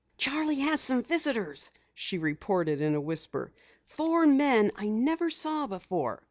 [0.17, 3.53] "Charley has some visitors," she reported in a whisper.
[3.85, 6.19] "Four men I never saw before.